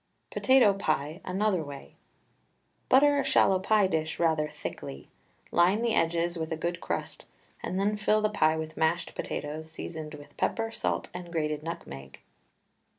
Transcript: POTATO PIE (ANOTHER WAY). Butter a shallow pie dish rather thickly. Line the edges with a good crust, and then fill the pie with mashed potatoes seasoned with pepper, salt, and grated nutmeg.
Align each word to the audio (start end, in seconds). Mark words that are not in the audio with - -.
POTATO 0.31 0.73
PIE 0.79 1.21
(ANOTHER 1.25 1.63
WAY). 1.63 1.93
Butter 2.89 3.19
a 3.19 3.23
shallow 3.23 3.59
pie 3.59 3.85
dish 3.85 4.17
rather 4.17 4.47
thickly. 4.49 5.09
Line 5.51 5.83
the 5.83 5.93
edges 5.93 6.39
with 6.39 6.51
a 6.51 6.57
good 6.57 6.81
crust, 6.81 7.25
and 7.61 7.79
then 7.79 7.95
fill 7.97 8.19
the 8.21 8.29
pie 8.31 8.57
with 8.57 8.75
mashed 8.75 9.13
potatoes 9.13 9.71
seasoned 9.71 10.15
with 10.15 10.35
pepper, 10.37 10.71
salt, 10.71 11.09
and 11.13 11.31
grated 11.31 11.61
nutmeg. 11.61 12.19